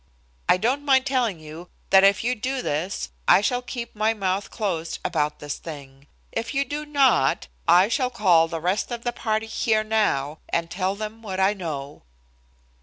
I 0.49 0.57
don't 0.57 0.83
mind 0.83 1.05
telling 1.05 1.39
you 1.39 1.69
that 1.91 2.03
if 2.03 2.23
you 2.23 2.33
do 2.33 2.63
this 2.63 3.09
I 3.27 3.41
shall 3.41 3.61
keep 3.61 3.95
my 3.95 4.15
mouth 4.15 4.49
closed 4.49 4.97
about 5.05 5.37
this 5.37 5.59
thing; 5.59 6.07
if 6.31 6.55
you 6.55 6.65
do 6.65 6.87
not, 6.87 7.45
I 7.67 7.87
shall 7.87 8.09
call 8.09 8.47
the 8.47 8.59
rest 8.59 8.89
of 8.89 9.03
the 9.03 9.13
party 9.13 9.45
here 9.45 9.83
now 9.83 10.39
and 10.49 10.71
tell 10.71 10.95
them 10.95 11.21
what 11.21 11.39
I 11.39 11.53
know." 11.53 12.01